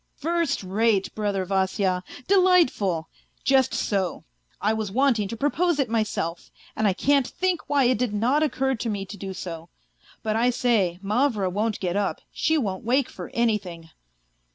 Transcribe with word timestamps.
"First 0.15 0.63
rate, 0.63 1.13
brother 1.13 1.45
Vasya, 1.45 2.03
delightful! 2.27 3.07
Just 3.43 3.71
so. 3.75 4.23
I 4.59 4.73
was 4.73 4.91
want 4.91 5.19
ing 5.19 5.27
to 5.27 5.37
propose 5.37 5.77
it 5.77 5.91
myself. 5.91 6.49
And 6.75 6.87
I 6.87 6.93
can't 6.93 7.27
think 7.27 7.69
why 7.69 7.83
it 7.83 7.99
did 7.99 8.11
not 8.11 8.41
occur 8.41 8.73
to 8.73 8.89
me 8.89 9.05
to 9.05 9.15
do 9.15 9.31
so. 9.35 9.69
But 10.23 10.35
I 10.35 10.49
say, 10.49 10.97
Mavra 11.03 11.51
won't 11.51 11.79
get 11.79 11.95
up, 11.95 12.19
she 12.31 12.57
won't 12.57 12.83
wake 12.83 13.09
for 13.09 13.29
anything. 13.35 13.91